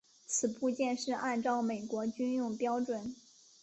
[0.25, 3.13] 此部件是按照美国军用标准。